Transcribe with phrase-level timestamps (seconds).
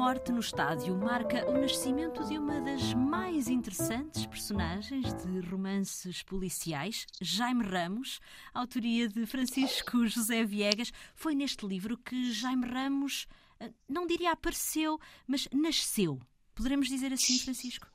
[0.00, 7.04] Morte no Estádio marca o nascimento de uma das mais interessantes personagens de romances policiais,
[7.20, 8.18] Jaime Ramos,
[8.54, 10.90] autoria de Francisco José Viegas.
[11.14, 13.26] Foi neste livro que Jaime Ramos,
[13.60, 16.18] eh, não diria apareceu, mas nasceu.
[16.54, 17.86] Poderemos dizer assim, Francisco?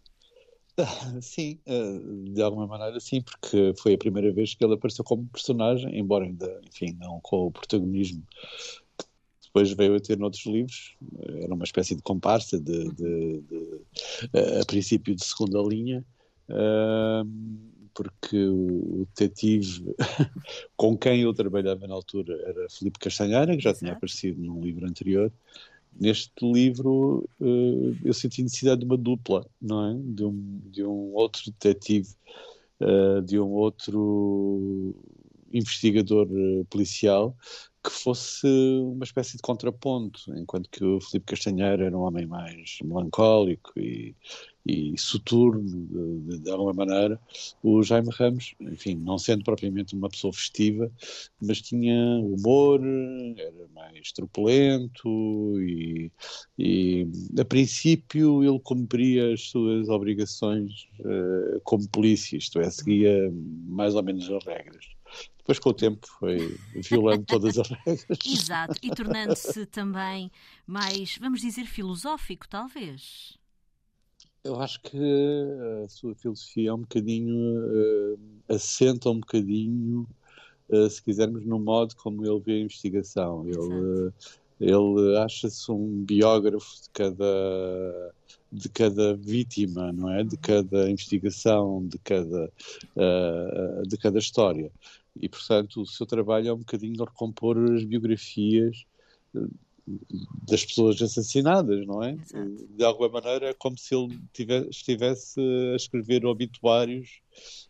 [1.21, 1.99] Sim, eh,
[2.33, 6.25] de alguma maneira sim, porque foi a primeira vez que ele apareceu como personagem, embora
[6.25, 8.23] ainda, enfim, não com o protagonismo
[9.55, 10.97] depois veio a ter noutros livros,
[11.41, 13.81] era uma espécie de comparsa, de, de, de,
[14.33, 16.03] eh, a princípio de segunda linha,
[17.93, 19.95] porque o detetive
[20.75, 24.85] com quem eu trabalhava na altura era Felipe Castanheira, que já tinha aparecido num livro
[24.85, 25.31] anterior.
[25.97, 29.97] Neste livro eh, eu senti necessidade de uma dupla, não é?
[30.03, 32.09] De um, de um outro detetive,
[32.81, 34.93] eh, de um outro
[35.53, 36.27] investigador
[36.69, 37.33] policial
[37.85, 42.79] que fosse uma espécie de contraponto, enquanto que o Filipe Castanheiro era um homem mais
[42.83, 44.15] melancólico e,
[44.65, 47.19] e soturno, de, de, alguma maneira,
[47.61, 50.91] o Jaime Ramos, enfim, não sendo propriamente uma pessoa festiva,
[51.39, 52.81] mas tinha humor,
[53.37, 55.07] era mais truculento
[55.61, 56.11] e,
[56.57, 57.07] e
[57.39, 63.31] a princípio ele cumpria as suas obrigações uh, como polícia, isto é, seguia
[63.67, 64.95] mais ou menos as regras.
[65.37, 68.19] Depois, com o tempo, foi violando todas as regras.
[68.25, 70.31] Exato, e tornando-se também
[70.65, 73.37] mais, vamos dizer, filosófico, talvez.
[74.43, 74.97] Eu acho que
[75.83, 80.07] a sua filosofia é um bocadinho, uh, assenta um bocadinho,
[80.69, 83.47] uh, se quisermos, no modo como ele vê a investigação.
[83.47, 84.13] Ele, uh,
[84.59, 88.13] ele acha-se um biógrafo de cada
[88.51, 90.23] de cada vítima, não é?
[90.23, 92.51] De cada investigação, de cada,
[92.95, 94.71] uh, de cada história.
[95.21, 98.85] E, portanto, o seu trabalho é um bocadinho recompor as biografias
[99.35, 99.47] eh,
[100.47, 102.13] das pessoas assassinadas, não é?
[102.13, 102.67] Exato.
[102.69, 105.39] De alguma maneira é como se ele tivesse, estivesse
[105.73, 107.21] a escrever obituários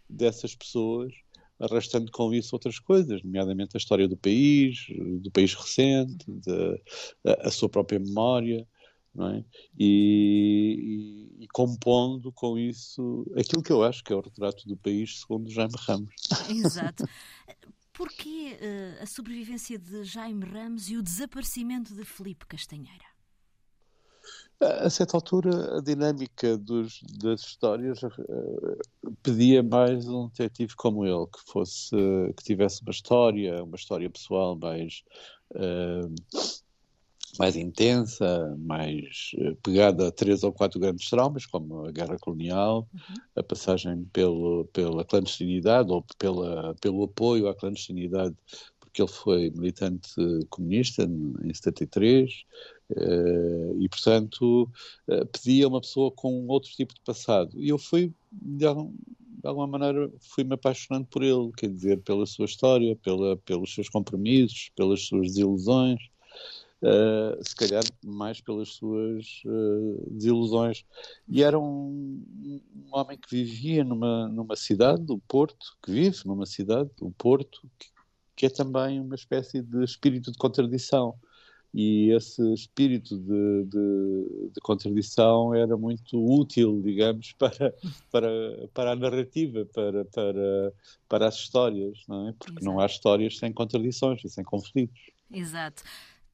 [0.09, 1.13] dessas pessoas,
[1.59, 4.87] arrastando com isso outras coisas, nomeadamente a história do país,
[5.19, 6.81] do país recente, de,
[7.25, 8.67] a, a sua própria memória
[9.17, 9.43] é?
[9.79, 14.75] E, e, e, compondo com isso aquilo que eu acho que é o retrato do
[14.75, 16.13] país segundo Jaime Ramos.
[16.49, 17.05] Exato.
[17.93, 23.05] Porquê uh, a sobrevivência de Jaime Ramos e o desaparecimento de Felipe Castanheira?
[24.59, 31.25] A certa altura, a dinâmica dos, das histórias uh, pedia mais um detetive como ele,
[31.27, 35.03] que fosse, uh, que tivesse uma história, uma história pessoal mais
[37.37, 42.87] mais intensa, mais eh, pegada a três ou quatro grandes traumas, como a guerra colonial,
[42.93, 43.15] uhum.
[43.35, 48.35] a passagem pelo, pela clandestinidade ou pela, pelo apoio à clandestinidade,
[48.79, 50.09] porque ele foi militante
[50.49, 52.45] comunista em 73,
[52.91, 54.69] eh, e, portanto,
[55.07, 57.51] eh, pedia uma pessoa com outro tipo de passado.
[57.59, 62.95] E eu fui, de alguma maneira, fui-me apaixonando por ele, quer dizer, pela sua história,
[62.97, 65.99] pela, pelos seus compromissos, pelas suas desilusões,
[66.85, 70.85] uh, se calhar mais pelas suas uh, desilusões.
[71.27, 76.45] E era um, um, homem que vivia numa, numa cidade, o Porto, que vive numa
[76.45, 77.87] cidade, o Porto, que,
[78.35, 81.15] que é também uma espécie de espírito de contradição
[81.77, 87.73] e esse espírito de, de, de, contradição era muito útil, digamos, para,
[88.09, 88.29] para,
[88.73, 90.73] para a narrativa, para, para,
[91.09, 92.31] para as histórias, não é?
[92.31, 92.65] Porque Exato.
[92.65, 95.11] não há histórias sem contradições e sem conflitos.
[95.29, 95.83] Exato.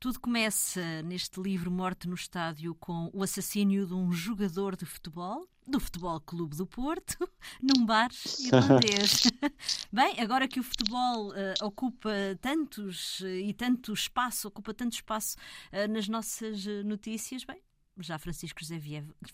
[0.02, 5.48] Tudo começa neste livro Morte no Estádio com o assassínio de um jogador de futebol,
[5.68, 7.20] do Futebol Clube do Porto,
[7.62, 9.32] num bar irlandês.
[9.94, 12.10] Bem, agora que o futebol uh, ocupa
[12.42, 15.38] tantos uh, e tanto espaço, ocupa tanto espaço
[15.72, 17.62] uh, nas nossas notícias, bem,
[18.00, 18.82] já Francisco José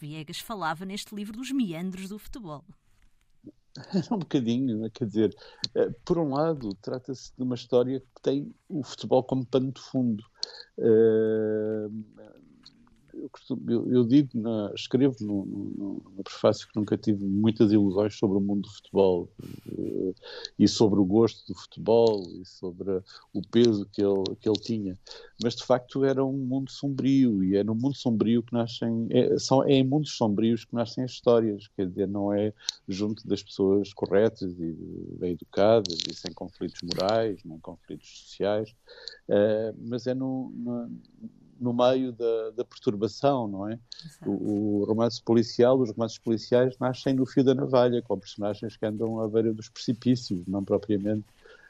[0.02, 2.66] Viegas falava neste livro dos meandros do futebol.
[4.12, 4.90] um bocadinho, né?
[4.94, 5.36] quer dizer,
[5.76, 9.82] eh, por um lado, trata-se de uma história que tem o futebol como pano de
[9.82, 10.24] fundo.
[13.68, 18.38] Eu, eu, digo, na, escrevo no, no, no, prefácio que nunca tive muitas ilusões sobre
[18.38, 20.16] o mundo do futebol uh,
[20.58, 23.02] e sobre o gosto do futebol e sobre
[23.34, 24.98] o peso que ele, que ele tinha.
[25.42, 29.38] Mas de facto era um mundo sombrio e é no mundo sombrio que nascem, é,
[29.40, 32.54] são, é em mundos sombrios que nascem as histórias, quer dizer, não é
[32.88, 34.76] junto das pessoas corretas e
[35.20, 38.76] bem educadas e sem conflitos morais, nem conflitos sociais,
[39.30, 40.90] uh, mas é no, no
[41.60, 43.80] no meio da, da perturbação, não é?
[44.26, 48.86] O, o, romance policial, os romances policiais nascem no fio da navalha, com personagens que
[48.86, 51.26] andam à beira dos precipícios, não propriamente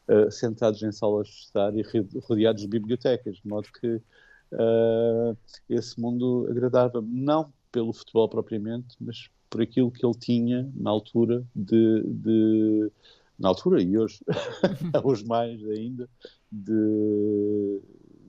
[0.07, 1.83] uh, sentados em salas de estar e
[2.27, 5.37] rodeados de bibliotecas, de modo que uh,
[5.69, 11.43] esse mundo agradava-me, não pelo futebol propriamente, mas por aquilo que ele tinha na altura
[11.55, 12.91] de, de
[13.37, 14.19] na altura e hoje,
[15.03, 16.09] hoje mais ainda,
[16.51, 17.79] de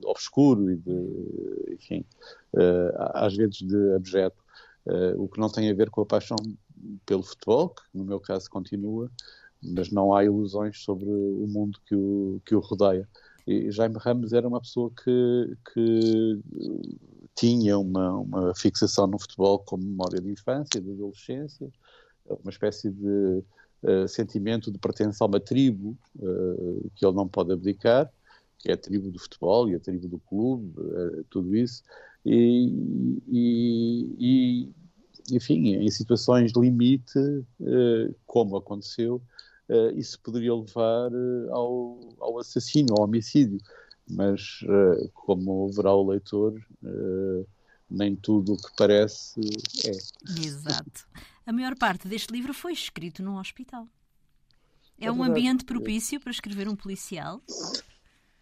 [0.05, 2.05] obscuro e de, enfim,
[2.53, 4.41] uh, às vezes de abjeto,
[4.85, 6.37] uh, o que não tem a ver com a paixão
[7.05, 9.11] pelo futebol, que no meu caso continua,
[9.61, 13.07] mas não há ilusões sobre o mundo que o, que o rodeia.
[13.45, 16.39] E Jaime Ramos era uma pessoa que, que
[17.35, 21.69] tinha uma, uma fixação no futebol como memória de infância, de adolescência,
[22.29, 23.43] uma espécie de
[23.83, 28.11] uh, sentimento de pertença a uma tribo uh, que ele não pode abdicar,
[28.59, 31.81] que é a tribo do futebol e a tribo do clube, uh, tudo isso.
[32.25, 32.67] E,
[33.27, 34.69] e, e,
[35.35, 37.19] enfim, em situações limite,
[38.25, 39.21] como aconteceu,
[39.69, 41.09] uh, isso poderia levar
[41.51, 43.59] ao, ao assassínio, ao homicídio.
[44.11, 44.61] Mas,
[45.13, 46.59] como verá o leitor,
[47.87, 49.39] nem tudo o que parece
[49.85, 49.91] é.
[50.43, 51.07] Exato.
[51.45, 53.87] A maior parte deste livro foi escrito num hospital.
[54.99, 57.41] É, é um ambiente propício para escrever um policial?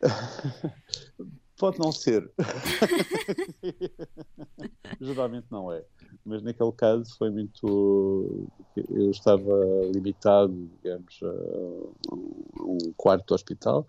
[1.57, 2.31] Pode não ser.
[5.01, 5.83] Geralmente não é.
[6.23, 8.47] Mas naquele caso foi muito.
[8.75, 9.51] Eu estava
[9.91, 13.88] limitado, digamos, a um quarto hospital,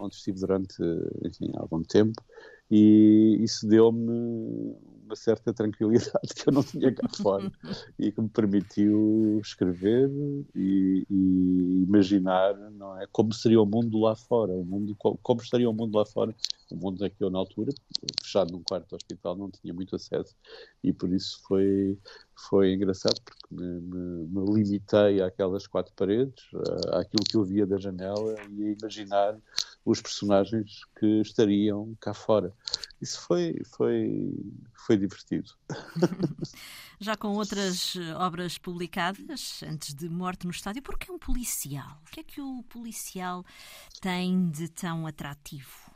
[0.00, 0.82] onde estive durante
[1.24, 2.20] enfim, algum tempo,
[2.68, 4.76] e isso deu-me
[5.14, 7.50] uma certa tranquilidade que eu não tinha cá fora
[7.98, 10.10] e que me permitiu escrever
[10.54, 13.06] e, e, imaginar não é?
[13.12, 16.34] Como seria o mundo lá fora o mundo como estaria o mundo lá fora?
[16.70, 17.72] O mundo é que eu na altura
[18.22, 20.34] fechado num quarto do hospital não tinha muito acesso
[20.82, 21.96] e por isso foi
[22.48, 26.42] foi engraçado porque me, me, me limitei àquelas quatro paredes
[26.92, 29.38] àquilo que eu via da janela e a imaginar
[29.84, 32.52] os personagens que estariam cá fora
[33.04, 34.32] isso foi foi
[34.86, 35.50] foi divertido.
[36.98, 42.00] Já com outras eh, obras publicadas, antes de Morte no Estádio, que um policial?
[42.06, 43.44] O que é que o policial
[44.00, 45.92] tem de tão atrativo?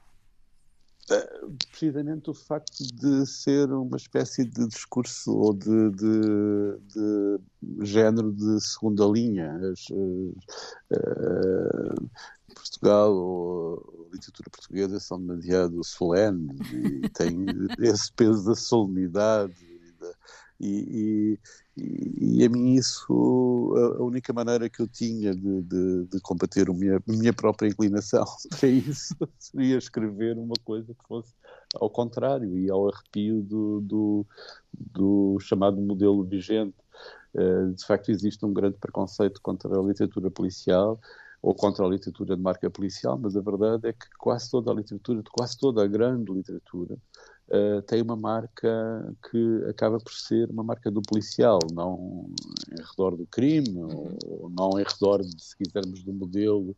[1.11, 7.38] Eh, precisamente o facto de ser uma espécie de discurso ou de, de, de
[7.87, 9.58] género de segunda linha.
[9.73, 10.34] As, uh,
[12.58, 17.46] Portugal ou a literatura portuguesa são demasiado solenes e têm
[17.81, 19.55] esse peso da solenidade
[20.60, 21.38] e,
[21.76, 26.69] e, e, a mim isso, a, única maneira que eu tinha de, de, de combater
[26.69, 28.25] a minha, a minha própria inclinação
[28.58, 31.32] para isso seria escrever uma coisa que fosse
[31.76, 34.26] ao contrário e ao arrepio do, do,
[34.72, 36.75] do chamado modelo vigente.
[37.34, 40.99] Uh, de facto, existe um grande preconceito contra a literatura policial
[41.40, 44.75] ou contra a literatura de marca policial, mas a verdade é que quase toda a
[44.75, 46.96] literatura, quase toda a grande literatura,
[47.49, 52.29] uh, tem uma marca que acaba por ser uma marca do policial, não
[52.73, 54.19] em redor do crime, uhum.
[54.26, 56.76] ou não em redor, de, se quisermos, do modelo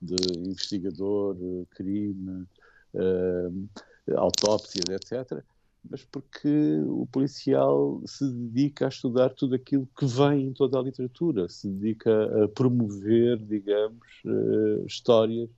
[0.00, 1.36] de investigador,
[1.70, 2.46] crime,
[2.94, 3.68] uh,
[4.14, 5.42] autópsias, etc
[5.88, 10.82] mas porque o policial se dedica a estudar tudo aquilo que vem em toda a
[10.82, 15.50] literatura, se dedica a promover, digamos, uh, histórias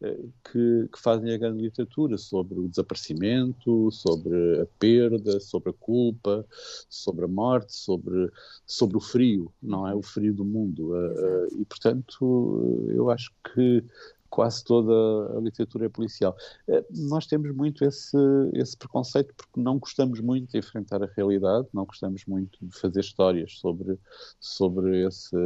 [0.00, 5.74] uh, que, que, fazem a grande literatura sobre o desaparecimento, sobre a perda, sobre a
[5.74, 6.46] culpa,
[6.88, 8.30] sobre a morte, sobre,
[8.66, 10.94] sobre o frio, não é o frio do mundo.
[10.94, 13.84] Uh, e, portanto, eu acho que
[14.30, 14.92] quase toda
[15.36, 16.36] a literatura é policial.
[16.68, 18.16] Eh, nós temos muito esse,
[18.54, 23.00] esse preconceito porque não gostamos muito de enfrentar a realidade, não gostamos muito de fazer
[23.00, 23.98] histórias sobre,
[24.40, 25.36] sobre esse,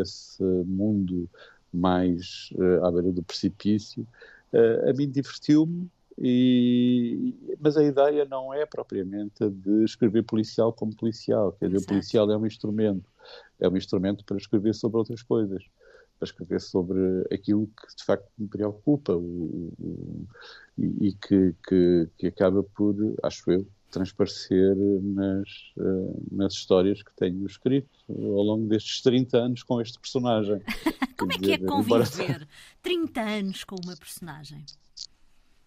[0.00, 1.28] esse mundo
[1.72, 4.06] mais uh, à beira do precipício.
[4.52, 10.94] Uh, a mim divertiu-me, e, mas a ideia não é propriamente de escrever policial como
[10.94, 13.10] policial, quer dizer, o policial é um instrumento,
[13.58, 15.64] é um instrumento para escrever sobre outras coisas
[16.18, 16.98] para escrever sobre
[17.32, 20.26] aquilo que de facto me preocupa o, o,
[20.78, 27.14] e, e que, que, que, acaba por, acho eu, transparecer nas, uh, nas histórias que
[27.16, 30.60] tenho escrito ao longo destes 30 anos com este personagem.
[31.16, 32.48] Como é que é conviver embora...
[32.82, 34.64] 30 anos com uma personagem?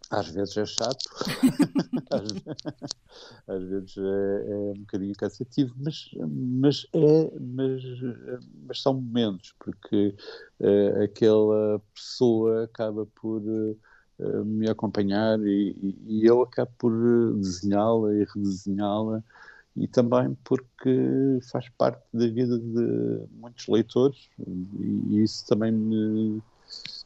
[0.09, 1.05] Às vezes é chato,
[3.47, 7.83] às, vezes é, é, um bocadinho cansativo, mas, mas é, mas,
[8.65, 10.15] mas são momentos, porque
[10.61, 16.93] uh, aquela pessoa acaba por uh, me acompanhar e, e, eu acabo por
[17.35, 19.21] desenhá-la e redesenhá-la
[19.75, 26.41] e também porque faz parte da vida de muitos leitores e isso também me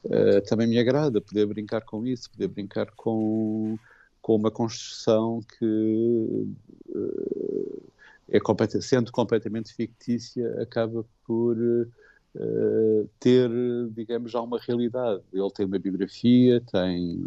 [0.06, 3.78] uh, também me agrada poder brincar com isso, poder brincar com,
[4.22, 6.48] com uma construção que
[8.32, 13.50] é sendo completamente fictícia, acaba por uh, ter,
[13.92, 15.22] digamos, já uma realidade.
[15.34, 17.20] Ele tem uma biografia, tem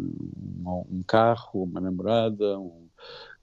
[0.65, 2.87] um, um carro, uma namorada, um,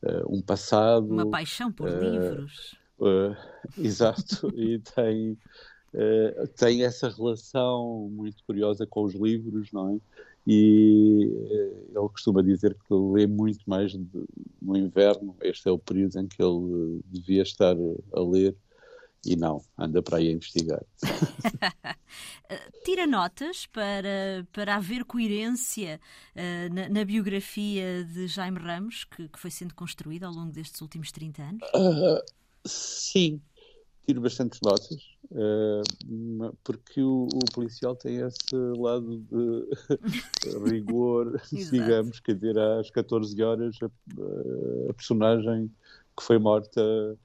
[0.02, 1.06] uh, um, passado.
[1.08, 2.76] Uma paixão por uh, livros.
[3.78, 5.36] exato, e tem,
[6.56, 10.00] tem essa relação muito curiosa com os livros, não é?
[10.46, 11.30] e
[11.88, 14.24] ele costuma dizer que lê muito mais de,
[14.60, 15.36] no inverno.
[15.40, 17.76] Este é o período em que ele devia estar
[18.12, 18.56] a ler
[19.24, 20.82] e não, anda para aí a investigar.
[22.84, 26.00] Tira notas para, para haver coerência
[26.34, 30.80] uh, na, na, biografia de Jaime Ramos, que, que, foi sendo construída ao longo destes
[30.80, 31.62] últimos 30 anos?
[31.72, 32.20] Uh,
[32.66, 33.40] sim,
[34.06, 34.96] tiro bastantes notas,
[35.30, 39.68] uh, porque o, o, policial tem esse lado de
[40.70, 43.86] rigor, digamos, quer dizer, às 14 horas a,
[44.90, 45.70] a personagem
[46.16, 47.16] que foi morta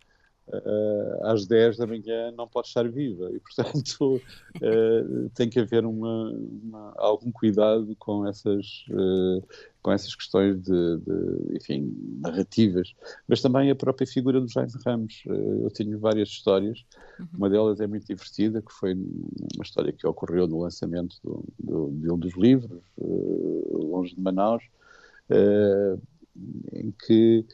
[0.48, 3.30] uh, às 10 da manhã não pode estar viva.
[3.34, 4.22] E, portanto,
[4.62, 9.44] uh, tem que haver uma, uma, algum cuidado com essas, uh,
[9.88, 12.94] com essas questões de, de, enfim, narrativas,
[13.26, 15.24] mas também a própria figura do Jaime Ramos.
[15.26, 16.84] eu tenho várias histórias,
[17.18, 17.28] uhum.
[17.38, 21.90] uma delas é muito divertida, que foi uma história que ocorreu no lançamento do, do,
[22.02, 24.62] de um dos livros, Longe de Manaus,
[26.74, 27.46] em que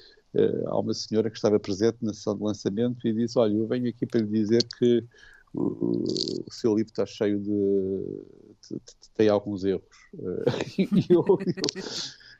[0.66, 3.88] há uma senhora que estava presente na sessão de lançamento e disse: Olha, eu venho
[3.88, 5.06] aqui para lhe dizer que
[5.54, 6.04] o,
[6.48, 8.80] o seu livro está cheio de.
[9.14, 9.84] tem alguns erros.
[10.78, 11.38] E eu, eu,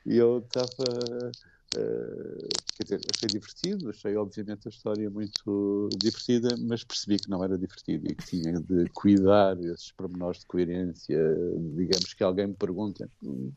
[0.06, 1.32] eu estava.
[1.76, 7.44] Uh, quer dizer, achei divertido, achei obviamente a história muito divertida, mas percebi que não
[7.44, 11.18] era divertido e que tinha de cuidar esses pormenores de coerência.
[11.76, 13.10] Digamos que alguém me pergunta,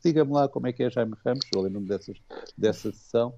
[0.03, 1.87] diga-me lá como é que é Jaime Ramos, eu lembro-me
[2.57, 3.35] dessa sessão,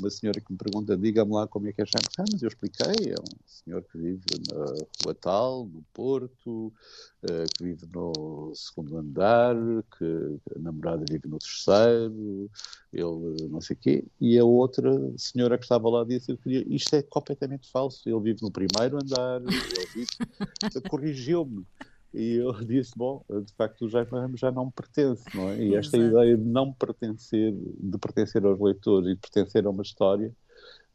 [0.00, 3.12] uma senhora que me pergunta, diga-me lá como é que é Jaime Ramos, eu expliquei,
[3.12, 4.64] é um senhor que vive na
[5.02, 6.72] Rua Tal, no Porto,
[7.22, 9.54] uh, que vive no segundo andar,
[9.98, 12.50] que a namorada vive no terceiro,
[12.92, 16.64] ele não sei o quê, e a outra senhora que estava lá disse, eu queria,
[16.68, 20.08] isto é completamente falso, ele vive no primeiro andar, ele vive,
[20.88, 21.66] corrigiu-me.
[22.14, 25.62] E eu disse, bom, de facto o Jaime Ramos já não me pertence, não é?
[25.62, 26.12] E esta Exato.
[26.12, 30.32] ideia de não pertencer, de pertencer aos leitores e de pertencer a uma história,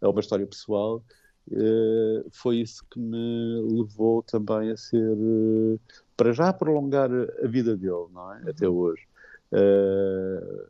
[0.02, 1.04] a uma história pessoal,
[1.52, 5.80] eh, foi isso que me levou também a ser, eh,
[6.16, 8.50] para já prolongar a vida dele, não é?
[8.50, 8.76] Até uhum.
[8.76, 9.08] hoje.
[9.52, 10.66] Eh,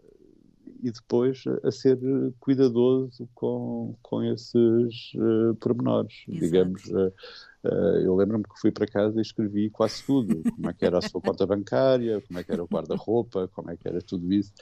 [0.83, 1.97] e depois a ser
[2.39, 5.11] cuidadoso com, com esses
[5.59, 6.45] pormenores, Exato.
[6.45, 6.83] digamos
[7.67, 10.99] Uh, eu lembro-me que fui para casa e escrevi quase tudo, como é que era
[10.99, 14.31] a sua conta bancária, como é que era o guarda-roupa, como é que era tudo
[14.31, 14.53] isso.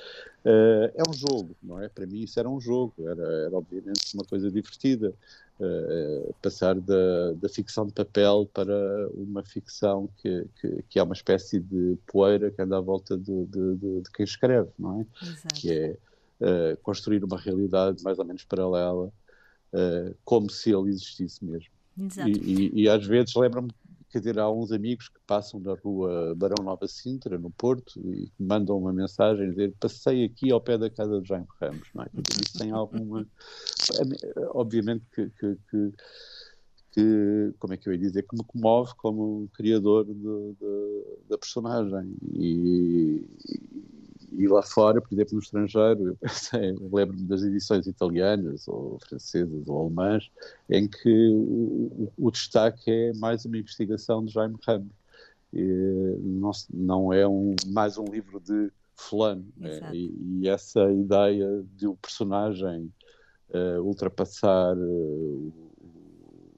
[0.44, 1.88] Uh, é um jogo, não é?
[1.88, 5.14] Para mim isso era um jogo, era, era obviamente uma coisa divertida.
[5.58, 11.14] Uh, passar da, da, ficção de papel para uma ficção que, que, que, é uma
[11.14, 15.06] espécie de poeira que anda à volta de, de, de, de quem escreve, não é?
[15.26, 15.56] Exato.
[15.56, 19.10] Que é construir uma realidade mais ou menos paralela,
[20.26, 21.75] como se ele existisse mesmo.
[21.98, 22.30] Exato.
[22.30, 23.72] E, e, e às vezes lembro-me
[24.16, 28.32] quer dizer, há uns amigos que passam na rua Barão Nova Sintra, no Porto, e
[28.40, 32.08] mandam uma mensagem dizer passei aqui ao pé da casa de Jaime Ramos, não é?
[32.42, 33.28] Isso tem alguma...
[34.56, 35.94] Obviamente que, que, que,
[36.94, 41.38] que, como é que eu ia dizer, que me comove como criador de, de, da
[41.38, 43.28] personagem e,
[44.38, 49.68] e lá fora, por exemplo, no estrangeiro, eu, eu lembro-me das edições italianas, ou francesas,
[49.68, 50.30] ou alemãs,
[50.70, 54.92] em que o, o, destaque é mais uma investigação de Jaime Ramos.
[55.54, 59.46] Não, não é um, mais um livro de fulano.
[59.62, 62.92] É, e, e, essa ideia de o personagem
[63.50, 65.54] uh, ultrapassar uh,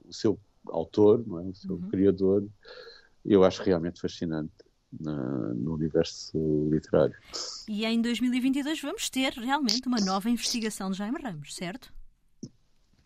[0.04, 1.44] o, seu autor, não é?
[1.44, 1.88] o seu uhum.
[1.88, 2.44] criador,
[3.24, 4.52] eu acho realmente fascinante
[4.92, 5.14] na,
[5.54, 7.16] no universo literário.
[7.68, 11.92] E em 2022 vamos ter realmente uma nova investigação de Jaime Ramos, certo?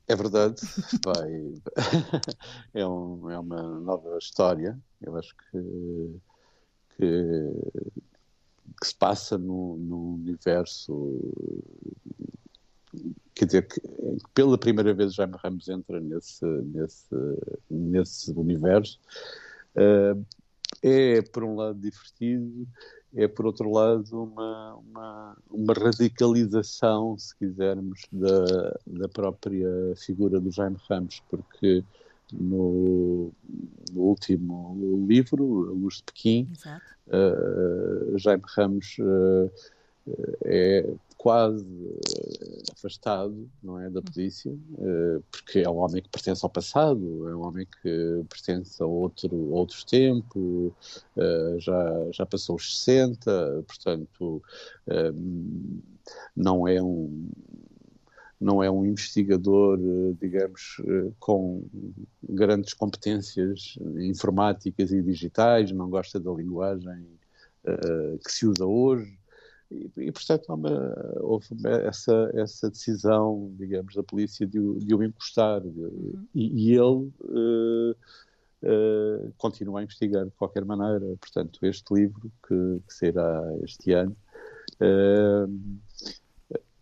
[0.06, 0.60] É verdade,
[1.04, 1.54] vai,
[2.74, 6.20] é, um, é, uma nova história, eu acho que,
[6.96, 7.52] que,
[8.80, 11.20] que se passa no, no, universo,
[13.34, 13.80] quer dizer, que
[14.34, 17.16] pela primeira vez Jaime Ramos entra nesse, nesse,
[17.70, 19.00] nesse universo,
[19.76, 20.24] uh,
[20.82, 22.66] é, por um lado, divertido,
[23.14, 30.50] é, por outro lado, uma, uma, uma radicalização, se quisermos, da, da própria figura do
[30.50, 31.84] Jaime Ramos, porque
[32.32, 33.30] no,
[33.92, 36.48] no último livro, A Luz de Pequim,
[37.08, 39.50] uh, Jaime Ramos uh,
[40.44, 46.44] é quase uh, afastado, não é, da polícia, uh, porque é um homem que pertence
[46.44, 50.72] ao passado, é um homem que pertence a outro, outros tempos,
[51.16, 54.42] uh, já, já passou os 60, portanto,
[56.34, 57.30] não é um
[58.40, 59.78] não é um investigador,
[60.20, 60.82] digamos,
[61.20, 61.64] com
[62.28, 67.06] grandes competências informáticas e digitais, não gosta da linguagem
[68.24, 69.16] que se usa hoje,
[69.72, 70.70] e, e portanto, uma,
[71.20, 71.46] houve
[71.86, 75.62] essa, essa decisão, digamos, da polícia de, de o encostar.
[75.62, 76.26] Uhum.
[76.34, 77.96] E, e, ele uh,
[78.62, 81.16] uh, continua a investigar de qualquer maneira.
[81.20, 84.16] Portanto, este livro, que, que será este ano,
[84.80, 85.80] uh,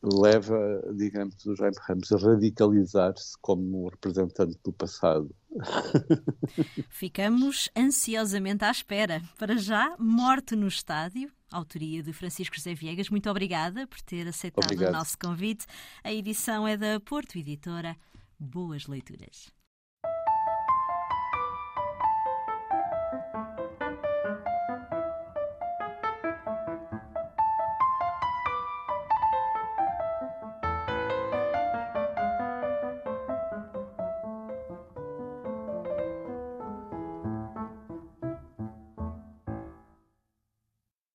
[0.02, 0.58] leva,
[0.94, 5.34] digamos, o Jaime Ramos a radicalizar-se como representante do passado.
[6.88, 9.22] Ficamos ansiosamente à espera.
[9.38, 13.10] Para já, Morte no Estádio, autoria de Francisco José Viegas.
[13.10, 14.90] Muito obrigada por ter aceitado Obrigado.
[14.90, 15.66] o nosso convite.
[16.02, 17.96] A edição é da Porto Editora.
[18.38, 19.52] Boas leituras.